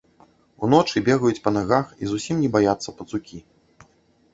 Уночы 0.67 1.03
бегаюць 1.11 1.39
па 1.45 1.55
нагах 1.57 1.95
і 2.03 2.13
зусім 2.13 2.35
не 2.43 2.49
баяцца 2.57 2.89
пацукі. 3.01 3.37